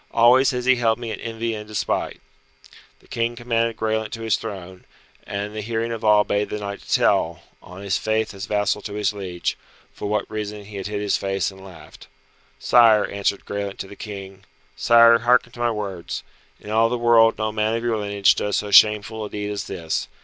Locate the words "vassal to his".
8.47-9.13